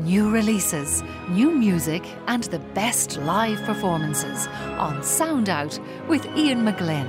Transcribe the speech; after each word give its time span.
New 0.00 0.30
releases, 0.30 1.02
new 1.28 1.50
music, 1.50 2.02
and 2.26 2.44
the 2.44 2.58
best 2.58 3.18
live 3.18 3.62
performances 3.64 4.46
on 4.78 5.02
Sound 5.02 5.50
Out 5.50 5.78
with 6.08 6.24
Ian 6.38 6.64
McGlynn. 6.64 7.06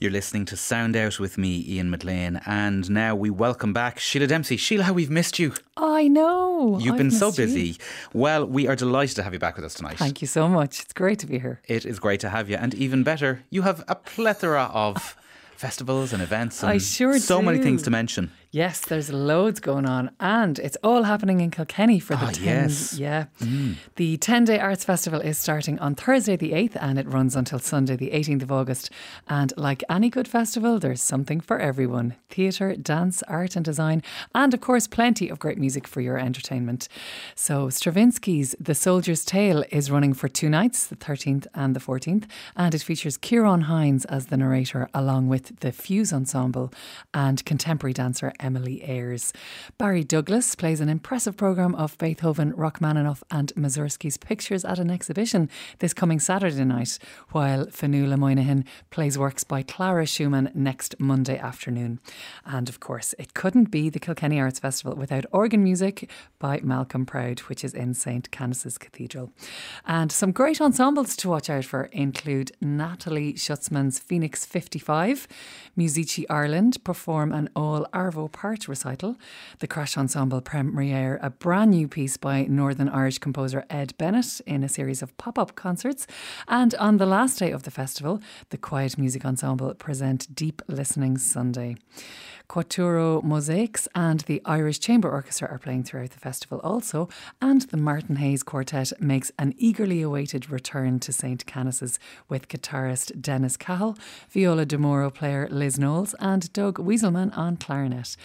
You're 0.00 0.10
listening 0.10 0.44
to 0.46 0.56
Sound 0.56 0.96
Out 0.96 1.20
with 1.20 1.38
me, 1.38 1.64
Ian 1.68 1.96
McGlynn, 1.96 2.42
and 2.46 2.90
now 2.90 3.14
we 3.14 3.30
welcome 3.30 3.72
back 3.72 4.00
Sheelagh 4.00 4.26
Dempsey. 4.28 4.56
Sheelagh, 4.56 4.82
how 4.82 4.92
we've 4.92 5.08
missed 5.08 5.38
you. 5.38 5.54
I 5.76 6.08
know. 6.08 6.80
You've 6.80 6.94
I've 6.94 6.98
been 6.98 7.10
so 7.12 7.26
missed 7.28 7.38
you. 7.38 7.44
busy. 7.46 7.76
Well, 8.12 8.44
we 8.44 8.66
are 8.66 8.74
delighted 8.74 9.14
to 9.16 9.22
have 9.22 9.32
you 9.32 9.38
back 9.38 9.54
with 9.54 9.64
us 9.64 9.74
tonight. 9.74 9.98
Thank 9.98 10.20
you 10.20 10.26
so 10.26 10.48
much. 10.48 10.80
It's 10.80 10.92
great 10.92 11.20
to 11.20 11.26
be 11.26 11.38
here. 11.38 11.60
It 11.68 11.86
is 11.86 12.00
great 12.00 12.18
to 12.20 12.28
have 12.30 12.50
you, 12.50 12.56
and 12.56 12.74
even 12.74 13.04
better, 13.04 13.44
you 13.50 13.62
have 13.62 13.84
a 13.86 13.94
plethora 13.94 14.64
of 14.74 15.16
festivals 15.56 16.12
and 16.12 16.22
events. 16.22 16.62
And 16.62 16.72
I 16.72 16.78
sure 16.78 17.18
so 17.18 17.40
many 17.42 17.58
things 17.58 17.82
to 17.82 17.90
mention. 17.90 18.30
Yes, 18.54 18.78
there's 18.82 19.12
loads 19.12 19.58
going 19.58 19.84
on, 19.84 20.12
and 20.20 20.60
it's 20.60 20.76
all 20.84 21.02
happening 21.02 21.40
in 21.40 21.50
Kilkenny 21.50 21.98
for 21.98 22.14
the 22.14 22.26
Ah, 22.26 22.30
10, 22.30 22.44
yes. 22.44 22.94
Mm. 22.94 22.98
yeah. 23.00 23.24
The 23.96 24.16
10 24.16 24.44
day 24.44 24.60
arts 24.60 24.84
festival 24.84 25.20
is 25.20 25.36
starting 25.38 25.76
on 25.80 25.96
Thursday 25.96 26.36
the 26.36 26.52
8th 26.52 26.76
and 26.80 26.96
it 26.96 27.08
runs 27.08 27.34
until 27.34 27.58
Sunday 27.58 27.96
the 27.96 28.10
18th 28.12 28.42
of 28.44 28.52
August. 28.52 28.90
And 29.26 29.52
like 29.56 29.82
any 29.90 30.08
good 30.08 30.28
festival, 30.28 30.78
there's 30.78 31.02
something 31.02 31.40
for 31.40 31.58
everyone 31.58 32.14
theatre, 32.30 32.76
dance, 32.76 33.24
art, 33.24 33.56
and 33.56 33.64
design, 33.64 34.02
and 34.36 34.54
of 34.54 34.60
course, 34.60 34.86
plenty 34.86 35.28
of 35.28 35.40
great 35.40 35.58
music 35.58 35.88
for 35.88 36.00
your 36.00 36.18
entertainment. 36.18 36.88
So, 37.34 37.68
Stravinsky's 37.70 38.54
The 38.60 38.74
Soldier's 38.76 39.24
Tale 39.24 39.64
is 39.72 39.90
running 39.90 40.14
for 40.14 40.28
two 40.28 40.48
nights, 40.48 40.86
the 40.86 40.96
13th 40.96 41.46
and 41.54 41.74
the 41.74 41.80
14th, 41.80 42.24
and 42.56 42.72
it 42.72 42.82
features 42.82 43.18
Ciarán 43.18 43.62
Hinds 43.64 44.04
as 44.04 44.26
the 44.26 44.36
narrator, 44.36 44.88
along 44.94 45.28
with 45.28 45.58
the 45.58 45.72
Fuse 45.72 46.12
Ensemble 46.12 46.72
and 47.12 47.44
contemporary 47.44 47.92
dancer 47.92 48.32
Emily 48.44 48.82
Ayres. 48.84 49.32
Barry 49.78 50.04
Douglas 50.04 50.54
plays 50.54 50.80
an 50.80 50.90
impressive 50.90 51.34
programme 51.36 51.74
of 51.76 51.96
Beethoven, 51.96 52.52
Rachmaninoff, 52.52 53.22
and 53.30 53.52
Mussorgsky's 53.54 54.18
pictures 54.18 54.64
at 54.66 54.78
an 54.78 54.90
exhibition 54.90 55.48
this 55.78 55.94
coming 55.94 56.20
Saturday 56.20 56.64
night, 56.64 56.98
while 57.30 57.64
Fionnuala 57.66 58.18
Moynihan 58.18 58.66
plays 58.90 59.18
works 59.18 59.44
by 59.44 59.62
Clara 59.62 60.06
Schumann 60.06 60.50
next 60.54 61.00
Monday 61.00 61.38
afternoon. 61.38 62.00
And 62.44 62.68
of 62.68 62.80
course, 62.80 63.14
it 63.18 63.32
couldn't 63.32 63.70
be 63.70 63.88
the 63.88 63.98
Kilkenny 63.98 64.38
Arts 64.38 64.58
Festival 64.58 64.94
without 64.94 65.24
organ 65.32 65.64
music 65.64 66.10
by 66.38 66.60
Malcolm 66.62 67.06
Proud, 67.06 67.40
which 67.40 67.64
is 67.64 67.72
in 67.72 67.94
St. 67.94 68.30
Canice's 68.30 68.76
Cathedral. 68.76 69.32
And 69.86 70.12
some 70.12 70.32
great 70.32 70.60
ensembles 70.60 71.16
to 71.16 71.30
watch 71.30 71.48
out 71.48 71.64
for 71.64 71.84
include 71.92 72.52
Nathalie 72.60 73.32
Stutzmann's 73.32 73.98
Phoenix 73.98 74.44
55, 74.44 75.26
Musici 75.78 76.26
Ireland 76.28 76.84
perform 76.84 77.32
an 77.32 77.48
all 77.56 77.86
Arvo 77.94 78.30
Pärt 78.34 78.68
recital, 78.68 79.16
the 79.60 79.66
Crash 79.66 79.96
Ensemble 79.96 80.42
premiere 80.42 81.18
a 81.22 81.30
brand 81.30 81.70
new 81.70 81.88
piece 81.88 82.18
by 82.18 82.42
Northern 82.42 82.88
Irish 82.88 83.18
composer 83.18 83.64
Ed 83.70 83.96
Bennett 83.96 84.40
in 84.44 84.64
a 84.64 84.68
series 84.68 85.02
of 85.02 85.16
pop 85.16 85.38
up 85.38 85.54
concerts, 85.54 86.06
and 86.48 86.74
on 86.74 86.98
the 86.98 87.06
last 87.06 87.38
day 87.38 87.52
of 87.52 87.62
the 87.62 87.70
festival, 87.70 88.20
the 88.50 88.58
Quiet 88.58 88.98
Music 88.98 89.24
Ensemble 89.24 89.72
present 89.74 90.34
Deep 90.34 90.60
Listening 90.68 91.16
Sunday. 91.16 91.76
Quatuor 92.48 93.22
Mosaïques 93.24 93.88
and 93.94 94.20
the 94.20 94.40
Irish 94.44 94.78
Chamber 94.78 95.10
Orchestra 95.10 95.48
are 95.50 95.58
playing 95.58 95.84
throughout 95.84 96.10
the 96.10 96.18
festival 96.18 96.60
also, 96.62 97.08
and 97.40 97.62
the 97.62 97.76
Martin 97.76 98.16
Hayes 98.16 98.42
Quartet 98.42 98.92
makes 99.00 99.32
an 99.38 99.54
eagerly 99.56 100.02
awaited 100.02 100.50
return 100.50 101.00
to 101.00 101.12
St. 101.12 101.44
Canice's 101.46 101.98
with 102.28 102.48
guitarist 102.48 103.20
Dennis 103.20 103.56
Cahill, 103.56 103.96
viola 104.30 104.66
d'amore 104.66 105.10
player 105.10 105.48
Liz 105.50 105.78
Knowles, 105.78 106.14
and 106.20 106.52
Doug 106.52 106.78
Wieselman 106.78 107.36
on 107.36 107.56
clarinet. 107.56 108.16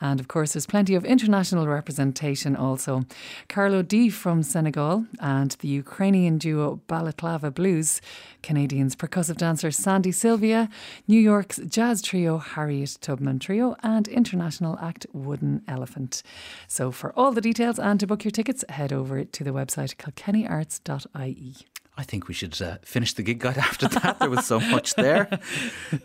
And 0.00 0.20
of 0.20 0.28
course, 0.28 0.54
there's 0.54 0.66
plenty 0.66 0.94
of 0.94 1.04
international 1.04 1.68
representation 1.68 2.56
also. 2.56 3.04
Carlo 3.48 3.82
D 3.82 4.08
from 4.08 4.42
Senegal 4.42 5.06
and 5.20 5.52
the 5.60 5.68
Ukrainian 5.68 6.38
duo 6.38 6.80
Balaklava 6.88 7.52
Blues, 7.52 8.00
Canadians 8.42 8.96
percussive 8.96 9.36
dancer 9.36 9.70
Sandy 9.70 10.12
Silva, 10.12 10.68
New 11.06 11.20
York's 11.20 11.58
jazz 11.68 12.00
trio 12.00 12.38
Harriet 12.38 12.96
Tubman 13.00 13.38
Trio, 13.38 13.65
and 13.82 14.06
international 14.06 14.78
act 14.78 15.06
Wooden 15.12 15.62
Elephant. 15.66 16.22
So 16.68 16.92
for 16.92 17.12
all 17.18 17.32
the 17.32 17.40
details 17.40 17.78
and 17.78 17.98
to 17.98 18.06
book 18.06 18.24
your 18.24 18.30
tickets, 18.30 18.64
head 18.68 18.92
over 18.92 19.24
to 19.24 19.44
the 19.44 19.50
website 19.50 19.96
kilkennyarts.ie. 19.96 21.56
I 21.98 22.02
think 22.04 22.28
we 22.28 22.34
should 22.34 22.60
uh, 22.60 22.76
finish 22.82 23.14
the 23.14 23.22
gig 23.22 23.38
guide 23.38 23.58
after 23.70 23.88
that. 23.88 24.18
There 24.18 24.28
was 24.30 24.46
so 24.46 24.60
much 24.60 24.94
there. 24.96 25.28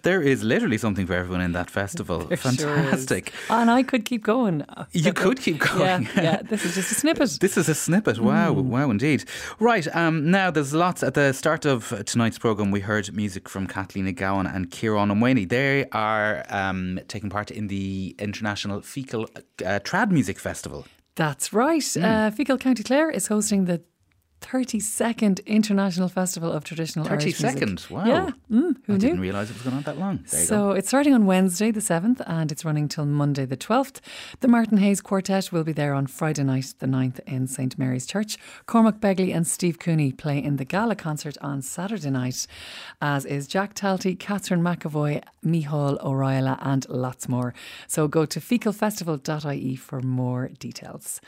There 0.03 0.21
is 0.21 0.41
literally 0.43 0.77
something 0.77 1.05
for 1.05 1.13
everyone 1.13 1.41
in 1.41 1.51
that 1.51 1.69
festival. 1.69 2.19
There 2.19 2.37
sure. 2.37 2.75
Fantastic. 2.75 3.33
And 3.49 3.69
I 3.69 3.83
could 3.83 4.05
keep 4.05 4.23
going. 4.23 4.63
You 4.91 5.11
could 5.13 5.39
keep 5.41 5.59
going. 5.59 6.03
Yeah, 6.15 6.21
yeah. 6.23 6.41
This 6.43 6.63
is 6.65 6.75
just 6.75 6.91
a 6.91 6.95
snippet. 6.95 7.37
This 7.41 7.57
is 7.57 7.67
a 7.67 7.75
snippet. 7.75 8.19
Wow, 8.19 8.53
Hmm. 8.53 8.69
wow, 8.69 8.89
indeed. 8.89 9.25
Right, 9.59 9.87
um, 9.95 10.31
now 10.31 10.49
there's 10.51 10.73
lots. 10.73 11.03
At 11.03 11.13
the 11.15 11.33
start 11.33 11.65
of 11.65 11.93
tonight's 12.05 12.39
programme, 12.39 12.71
we 12.71 12.79
heard 12.79 13.13
music 13.13 13.49
from 13.49 13.67
Kathleen 13.67 14.05
McGowan 14.07 14.53
and 14.53 14.69
Ciarán 14.71 15.11
Ó 15.11 15.15
Maonaigh. 15.17 15.49
They 15.49 15.85
are 15.91 16.45
um, 16.49 16.99
taking 17.07 17.29
part 17.29 17.51
in 17.51 17.67
the 17.67 18.15
International 18.17 18.79
Feakle 18.81 19.27
uh, 19.35 19.79
Trad 19.83 20.09
Music 20.11 20.39
Festival. 20.39 20.85
That's 21.15 21.51
right. 21.51 21.83
Hmm. 21.93 22.03
Uh, 22.05 22.31
Feakle 22.31 22.59
County 22.59 22.83
Clare 22.83 23.09
is 23.09 23.27
hosting 23.27 23.65
the 23.65 23.81
32nd 24.41 25.45
International 25.45 26.09
Festival 26.09 26.51
of 26.51 26.63
Traditional 26.63 27.07
Irish 27.07 27.25
Music. 27.25 27.55
32nd, 27.59 27.89
wow. 27.89 28.05
Yeah, 28.05 28.31
mm, 28.51 28.75
who 28.85 28.93
I 28.93 28.97
knew? 28.97 28.97
didn't 28.97 29.19
realise 29.19 29.49
it 29.49 29.53
was 29.53 29.61
going 29.61 29.77
on 29.77 29.83
that 29.83 29.97
long. 29.97 30.25
So 30.25 30.55
go. 30.55 30.71
it's 30.71 30.87
starting 30.87 31.13
on 31.13 31.25
Wednesday, 31.25 31.71
the 31.71 31.79
7th, 31.79 32.21
and 32.25 32.51
it's 32.51 32.65
running 32.65 32.87
till 32.87 33.05
Monday, 33.05 33.45
the 33.45 33.55
12th. 33.55 33.99
The 34.39 34.47
Martin 34.47 34.77
Hayes 34.79 34.99
Quartet 34.99 35.51
will 35.51 35.63
be 35.63 35.71
there 35.73 35.93
on 35.93 36.07
Friday 36.07 36.43
night, 36.43 36.73
the 36.79 36.87
9th, 36.87 37.19
in 37.27 37.47
St 37.47 37.77
Mary's 37.77 38.05
Church. 38.05 38.37
Cormac 38.65 38.99
Begley 38.99 39.33
and 39.33 39.45
Steve 39.47 39.79
Cooney 39.79 40.11
play 40.11 40.43
in 40.43 40.57
the 40.57 40.65
gala 40.65 40.95
concert 40.95 41.37
on 41.41 41.61
Saturday 41.61 42.09
night, 42.09 42.47
as 43.01 43.25
is 43.25 43.47
Jack 43.47 43.75
Talty, 43.75 44.17
Catherine 44.17 44.61
McEvoy, 44.61 45.23
Mihal 45.45 46.03
O'Reilly, 46.03 46.55
and 46.59 46.87
lots 46.89 47.29
more. 47.29 47.53
So 47.87 48.07
go 48.07 48.25
to 48.25 48.39
feaklefestival.ie 48.39 49.75
for 49.75 50.01
more 50.01 50.49
details. 50.59 51.21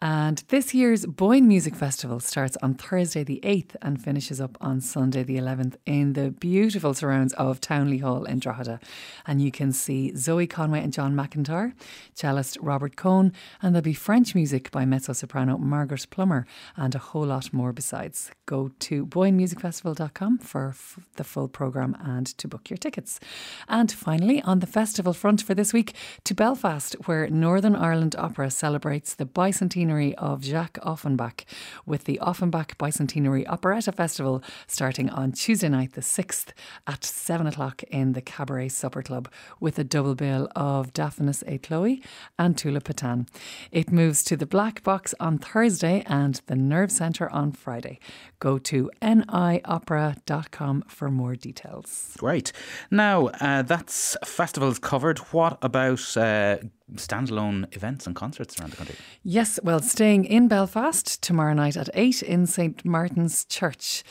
And 0.00 0.42
this 0.48 0.74
year's 0.74 1.06
Boyne 1.06 1.46
Music 1.48 1.74
Festival 1.74 2.20
starts 2.20 2.51
on 2.62 2.74
Thursday, 2.74 3.24
the 3.24 3.40
8th, 3.42 3.76
and 3.80 4.02
finishes 4.02 4.40
up 4.40 4.58
on 4.60 4.80
Sunday, 4.80 5.22
the 5.22 5.36
11th, 5.36 5.76
in 5.86 6.14
the 6.14 6.30
beautiful 6.30 6.94
surrounds 6.94 7.32
of 7.34 7.60
Townley 7.60 7.98
Hall 7.98 8.24
in 8.24 8.38
Drogheda. 8.38 8.80
And 9.26 9.40
you 9.40 9.50
can 9.50 9.72
see 9.72 10.14
Zoe 10.16 10.46
Conway 10.46 10.82
and 10.82 10.92
John 10.92 11.14
McIntyre, 11.14 11.72
cellist 12.14 12.58
Robert 12.60 12.96
Cohen, 12.96 13.32
and 13.60 13.74
there'll 13.74 13.82
be 13.82 13.94
French 13.94 14.34
music 14.34 14.70
by 14.70 14.84
mezzo 14.84 15.12
soprano 15.12 15.58
Margaret 15.58 16.06
Plummer, 16.10 16.46
and 16.76 16.94
a 16.94 16.98
whole 16.98 17.26
lot 17.26 17.52
more 17.52 17.72
besides. 17.72 18.30
Go 18.46 18.70
to 18.80 19.06
boynemusicfestival.com 19.06 20.38
for 20.38 20.68
f- 20.68 20.98
the 21.16 21.24
full 21.24 21.48
programme 21.48 21.96
and 22.00 22.26
to 22.38 22.48
book 22.48 22.68
your 22.68 22.76
tickets. 22.76 23.20
And 23.68 23.90
finally, 23.90 24.42
on 24.42 24.58
the 24.58 24.66
festival 24.66 25.12
front 25.12 25.42
for 25.42 25.54
this 25.54 25.72
week, 25.72 25.94
to 26.24 26.34
Belfast, 26.34 26.94
where 27.06 27.28
Northern 27.28 27.76
Ireland 27.76 28.16
Opera 28.18 28.50
celebrates 28.50 29.14
the 29.14 29.26
bicentenary 29.26 30.14
of 30.18 30.44
Jacques 30.44 30.78
Offenbach 30.82 31.44
with 31.86 32.04
the 32.04 32.18
Offenbach 32.22 32.41
Bicentenary 32.50 33.46
Operetta 33.46 33.92
Festival 33.92 34.42
starting 34.66 35.08
on 35.10 35.32
Tuesday 35.32 35.68
night, 35.68 35.92
the 35.92 36.00
6th 36.00 36.48
at 36.86 37.04
7 37.04 37.46
o'clock 37.46 37.82
in 37.84 38.12
the 38.12 38.20
Cabaret 38.20 38.68
Supper 38.68 39.02
Club 39.02 39.30
with 39.60 39.78
a 39.78 39.84
double 39.84 40.14
bill 40.14 40.48
of 40.56 40.92
Daphnis 40.92 41.42
et 41.46 41.62
Chloe 41.62 42.02
and 42.38 42.56
Tulipatan. 42.56 43.28
It 43.70 43.92
moves 43.92 44.24
to 44.24 44.36
the 44.36 44.46
Black 44.46 44.82
Box 44.82 45.14
on 45.20 45.38
Thursday 45.38 46.02
and 46.06 46.40
the 46.46 46.56
Nerve 46.56 46.90
Centre 46.90 47.30
on 47.30 47.52
Friday. 47.52 47.98
Go 48.38 48.58
to 48.58 48.90
niopera.com 49.00 50.84
for 50.88 51.10
more 51.10 51.36
details. 51.36 52.14
Great. 52.18 52.52
Now, 52.90 53.28
uh, 53.40 53.62
that's 53.62 54.16
festivals 54.24 54.78
covered. 54.78 55.18
What 55.18 55.58
about 55.62 56.16
uh, 56.16 56.58
standalone 56.94 57.74
events 57.74 58.06
and 58.06 58.14
concerts 58.16 58.58
around 58.58 58.70
the 58.70 58.76
country? 58.76 58.96
Yes, 59.22 59.58
well, 59.62 59.80
staying 59.80 60.24
in 60.24 60.48
Belfast 60.48 61.20
tomorrow 61.22 61.54
night 61.54 61.76
at 61.76 61.88
8 61.94 62.22
in 62.22 62.46
St 62.46 62.84
Martin's 62.84 63.44
Church. 63.44 64.04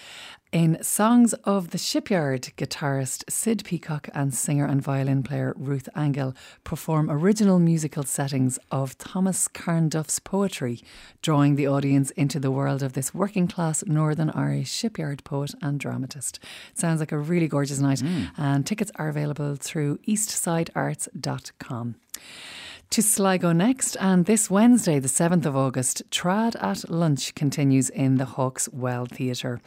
In 0.52 0.84
Songs 0.84 1.32
of 1.46 1.70
the 1.70 1.78
Shipyard, 1.78 2.52
guitarist 2.58 3.24
Sid 3.30 3.64
Peacock 3.64 4.10
and 4.14 4.34
singer 4.34 4.66
and 4.66 4.82
violin 4.82 5.24
player 5.24 5.54
Ruth 5.56 5.88
Angel 5.96 6.36
perform 6.66 7.10
original 7.10 7.58
musical 7.58 8.04
settings 8.04 8.60
of 8.70 8.98
Thomas 8.98 9.48
Carnduff's 9.48 10.20
poetry, 10.20 10.82
drawing 11.22 11.56
the 11.56 11.68
audience 11.68 12.12
into 12.12 12.38
the 12.38 12.52
world 12.52 12.84
of 12.84 12.92
this 12.92 13.14
working 13.14 13.48
class 13.48 13.82
Northern 13.86 14.30
Irish 14.32 14.70
shipyard 14.70 15.24
poet 15.24 15.56
and 15.62 15.80
dramatist. 15.80 16.38
Sounds 16.74 17.00
like 17.00 17.14
a 17.14 17.18
really 17.18 17.48
gorgeous 17.48 17.80
night, 17.80 18.02
hmm. 18.02 18.26
and 18.36 18.68
tickets 18.68 18.92
are 18.96 19.08
available 19.08 19.56
through 19.56 20.00
eastsidearts.com. 20.00 21.96
To 22.92 23.02
Sligo 23.02 23.54
next, 23.54 23.96
and 24.02 24.26
this 24.26 24.50
Wednesday, 24.50 25.00
the 25.00 25.08
7th 25.08 25.46
of 25.46 25.56
August, 25.56 26.04
Trad 26.12 26.62
at 26.62 26.90
Lunch 26.90 27.34
continues 27.36 27.90
in 27.90 28.18
the 28.18 28.26
Hawks 28.26 28.68
Well 28.74 29.06
Theatre. 29.06 29.62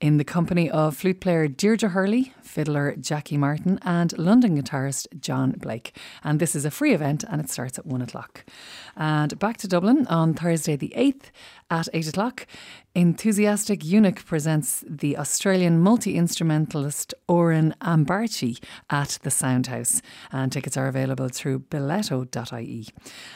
In 0.00 0.16
the 0.16 0.24
company 0.24 0.70
of 0.70 0.96
flute 0.96 1.20
player 1.20 1.46
Deirdre 1.46 1.90
Hurley, 1.90 2.32
fiddler 2.40 2.96
Jackie 2.96 3.36
Martin, 3.36 3.78
and 3.82 4.16
London 4.16 4.56
guitarist 4.56 5.08
John 5.20 5.50
Blake. 5.58 5.94
And 6.24 6.40
this 6.40 6.56
is 6.56 6.64
a 6.64 6.70
free 6.70 6.94
event 6.94 7.22
and 7.28 7.38
it 7.38 7.50
starts 7.50 7.78
at 7.78 7.84
1 7.84 8.00
o'clock. 8.00 8.46
And 8.96 9.38
back 9.38 9.58
to 9.58 9.68
Dublin 9.68 10.06
on 10.06 10.32
Thursday, 10.32 10.76
the 10.76 10.94
8th 10.96 11.30
at 11.70 11.88
8 11.92 12.08
o'clock. 12.08 12.46
Enthusiastic 12.94 13.84
Eunuch 13.84 14.24
presents 14.26 14.84
the 14.88 15.16
Australian 15.16 15.78
multi 15.78 16.16
instrumentalist 16.16 17.14
Oren 17.28 17.72
Ambarchi 17.80 18.60
at 18.90 19.18
the 19.22 19.30
Soundhouse, 19.30 20.02
and 20.32 20.50
tickets 20.50 20.76
are 20.76 20.88
available 20.88 21.28
through 21.28 21.60
billetto.ie. 21.60 22.69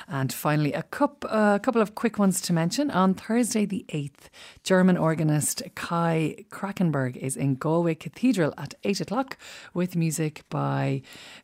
And 0.08 0.32
finally, 0.32 0.72
a, 0.72 0.82
cup, 0.82 1.24
a 1.24 1.60
couple 1.62 1.82
of 1.82 1.94
quick 1.94 2.18
ones 2.18 2.40
to 2.42 2.52
mention. 2.52 2.90
On 2.90 3.14
Thursday, 3.14 3.64
the 3.66 3.84
8th, 3.88 4.28
German 4.62 4.96
organist 4.96 5.62
Kai 5.74 6.44
Krakenberg 6.50 7.16
is 7.16 7.36
in 7.36 7.54
Galway 7.56 7.94
Cathedral 7.94 8.54
at 8.56 8.74
8 8.84 9.00
o'clock 9.00 9.38
with 9.72 9.96
music 9.96 10.44
by 10.50 11.02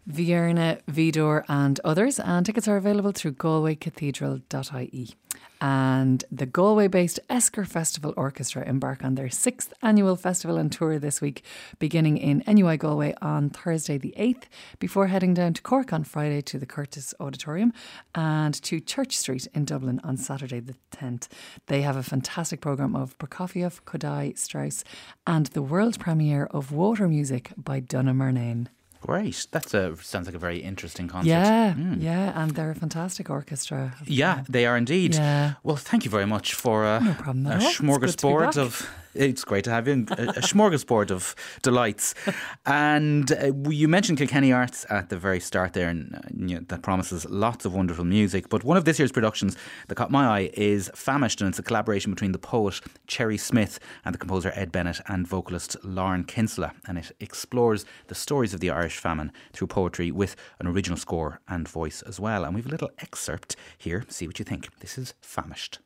Vierne 0.09 0.81
Widor 0.87 1.45
and 1.49 1.81
others, 1.85 2.19
and 2.21 2.47
tickets 2.47 2.69
are 2.69 2.77
available 2.77 3.13
through 3.13 3.33
galwaycathedral.ie 3.33 5.15
and 5.61 6.25
the 6.33 6.47
Galway 6.47 6.89
based 6.89 7.21
Esker 7.29 7.65
Festival 7.65 8.15
Orchestra 8.17 8.65
embark 8.67 9.05
on 9.05 9.15
their 9.15 9.29
sixth 9.29 9.75
annual 9.83 10.17
festival 10.17 10.57
and 10.57 10.73
tour 10.73 10.99
this 10.99 11.21
week, 11.21 11.45
beginning 11.79 12.17
in 12.17 12.43
NUI 12.47 12.79
Galway 12.79 13.15
on 13.21 13.51
Thursday 13.51 13.99
the 13.99 14.15
8th, 14.19 14.45
before 14.79 15.09
heading 15.09 15.35
down 15.35 15.53
to 15.55 15.63
Cork 15.63 15.93
on 15.93 16.05
Friday 16.05 16.41
to 16.43 16.59
the 16.59 16.67
Curtis 16.67 17.13
Auditorium 17.21 17.73
and 18.15 18.55
to 18.63 18.81
Church 18.81 19.17
Street 19.17 19.47
in 19.55 19.67
Dublin 19.67 20.01
on 20.03 20.17
Saturday 20.17 20.61
the 20.61 20.77
10th. 20.93 21.29
They 21.67 21.83
have 21.83 21.97
a 21.97 22.03
fantastic 22.03 22.61
programme 22.61 22.97
of 22.97 23.19
Prokofiev, 23.19 23.83
Kodály, 23.85 24.39
Strauss, 24.39 24.83
and 25.27 25.47
the 25.47 25.63
world 25.63 25.99
premiere 25.99 26.47
of 26.47 26.73
Water 26.73 27.07
Music 27.07 27.53
by 27.57 27.81
Donagh 27.81 28.17
Murnane. 28.17 28.69
Great. 29.01 29.47
That 29.53 29.69
sounds 29.69 30.27
like 30.27 30.35
a 30.35 30.39
very 30.39 30.59
interesting 30.59 31.09
concert. 31.09 31.31
Yeah, 31.31 31.75
mm. 31.75 32.03
yeah, 32.03 32.41
and 32.41 32.51
they're 32.53 32.71
a 32.71 32.75
fantastic 32.75 33.31
orchestra. 33.31 33.95
Yeah, 34.07 34.45
they 34.49 34.67
are 34.67 34.77
indeed. 34.77 35.15
Yeah. 35.15 35.55
Well, 35.63 35.77
thank 35.77 36.05
you 36.05 36.11
very 36.11 36.27
much 36.27 36.55
for 36.55 36.85
uh, 36.85 36.99
no 36.99 37.15
problem 37.15 37.47
a 37.47 37.57
smorgasbord 37.59 38.59
of 38.59 38.89
it's 39.15 39.45
great 39.45 39.65
to 39.65 39.71
have 39.71 39.89
you. 39.89 40.07
A, 40.11 40.23
a 40.23 40.43
smorgasbord 40.43 41.11
of 41.11 41.35
delights. 41.63 42.15
And 42.67 43.33
uh, 43.33 43.53
you 43.69 43.89
mentioned 43.89 44.19
Kilkenny 44.19 44.53
Arts 44.53 44.87
at 44.89 45.09
the 45.09 45.17
very 45.17 45.41
start 45.41 45.73
there, 45.73 45.89
and 45.89 46.15
uh, 46.15 46.21
you 46.37 46.57
know, 46.57 46.65
that 46.69 46.83
promises 46.83 47.25
lots 47.29 47.65
of 47.65 47.75
wonderful 47.75 48.05
music. 48.05 48.49
But 48.49 48.63
one 48.65 48.77
of 48.77 48.85
this 48.85 48.99
year's 48.99 49.11
productions 49.11 49.57
that 49.89 49.95
caught 49.97 50.11
my 50.11 50.27
eye 50.27 50.51
is 50.55 50.91
Famished, 50.95 51.41
and 51.41 51.49
it's 51.49 51.59
a 51.59 51.63
collaboration 51.63 52.13
between 52.13 52.33
the 52.33 52.39
poet 52.39 52.81
Cherry 53.07 53.39
Smyth 53.39 53.81
and 54.05 54.15
the 54.15 54.19
composer 54.19 54.53
Ed 54.55 54.71
Bennett 54.71 55.01
and 55.09 55.27
vocalist 55.27 55.77
Lauren 55.83 56.23
Kinsella. 56.25 56.73
And 56.87 56.99
it 56.99 57.11
explores 57.19 57.85
the 58.07 58.15
stories 58.15 58.55
of 58.55 58.61
the 58.61 58.71
Irish 58.91 58.99
famine 58.99 59.31
through 59.53 59.69
poetry 59.69 60.11
with 60.11 60.35
an 60.59 60.67
original 60.67 60.99
score 60.99 61.41
and 61.47 61.69
voice 61.69 62.03
as 62.03 62.19
well. 62.19 62.45
And 62.45 62.57
we've 62.57 62.67
a 62.67 62.71
little 62.71 62.91
excerpt 62.99 63.55
here. 63.79 64.05
See 64.09 64.27
what 64.27 64.41
you 64.41 64.45
think. 64.45 64.69
This 64.81 64.99
is 64.99 65.15
Famished. 65.21 65.79